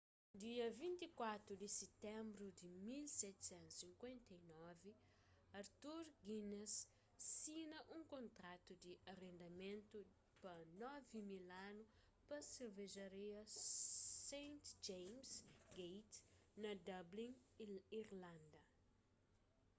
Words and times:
dia 0.41 0.65
24 0.81 1.53
di 1.61 1.69
sitenbru 1.79 2.47
di 2.61 2.65
1759 3.05 4.33
arthur 5.61 6.03
guinness 6.25 6.73
sina 7.39 7.77
un 7.95 8.01
kontratu 8.13 8.71
di 8.83 8.93
arendamentu 9.13 9.99
pa 10.41 10.55
9.000 10.81 11.69
anu 11.69 11.83
pa 12.27 12.37
servejaria 12.55 13.41
st 13.45 14.57
james' 14.85 15.35
gate 15.77 16.15
na 16.61 16.71
dublin 16.87 17.29
irlanda 17.99 18.57